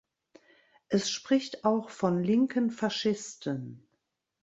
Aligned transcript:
Es 0.89 1.11
spricht 1.11 1.63
auch 1.63 1.91
von 1.91 2.23
linken 2.23 2.71
Faschisten. 2.71 3.85